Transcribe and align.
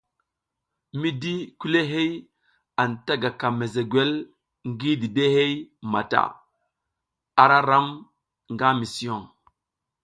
Mi 0.99 1.09
di 1.21 1.33
kulihey 1.59 2.11
anta 2.81 3.13
gaka 3.21 3.47
mesegwel 3.59 4.11
ngi 4.69 4.91
didehey 5.01 5.53
mata, 5.91 6.21
ara 7.41 7.57
ram 7.69 7.87
nga 8.53 8.67
mison. 8.79 9.21